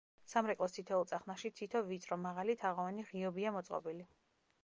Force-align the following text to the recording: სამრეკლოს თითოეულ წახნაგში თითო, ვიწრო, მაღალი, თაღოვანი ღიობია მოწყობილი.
სამრეკლოს 0.31 0.71
თითოეულ 0.77 1.05
წახნაგში 1.11 1.51
თითო, 1.59 1.83
ვიწრო, 1.91 2.17
მაღალი, 2.23 2.57
თაღოვანი 2.63 3.07
ღიობია 3.11 3.55
მოწყობილი. 3.59 4.09